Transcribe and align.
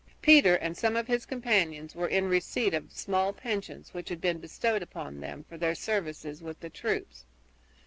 Peter 0.23 0.55
and 0.55 0.75
some 0.75 0.95
of 0.95 1.05
his 1.05 1.27
companions 1.27 1.93
were 1.93 2.07
in 2.07 2.27
receipt 2.27 2.73
of 2.73 2.91
small 2.91 3.31
pensions, 3.31 3.93
which 3.93 4.09
had 4.09 4.19
been 4.19 4.39
bestowed 4.39 4.81
upon 4.81 5.19
them 5.19 5.43
for 5.47 5.59
their 5.59 5.75
services 5.75 6.41
with 6.41 6.59
the 6.59 6.71
troops. 6.71 7.23